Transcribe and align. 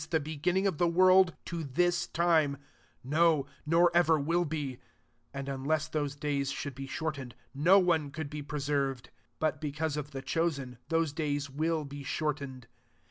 the 0.09 0.19
beginning 0.19 0.65
of 0.65 0.79
the 0.79 0.87
world, 0.87 1.35
to 1.45 1.63
thii 1.63 2.11
time; 2.11 2.57
no, 3.03 3.45
nor 3.67 3.91
ever 3.95 4.19
will 4.19 4.45
be. 4.45 4.73
S$ 4.77 4.77
And 5.31 5.47
unless 5.47 5.87
those 5.87 6.15
days 6.15 6.51
sbouM 6.51 6.73
be 6.73 6.87
shortened, 6.87 7.35
no 7.53 7.77
one 7.77 8.09
could 8.09 8.27
b« 8.31 8.41
preserved: 8.41 9.11
but 9.37 9.61
because 9.61 9.97
of 9.97 10.09
tin 10.09 10.23
chosen, 10.23 10.79
those 10.89 11.13
days 11.13 11.51
will 11.51 11.85
be 11.85 12.03
shoi% 12.03 12.39
ened. 12.39 12.63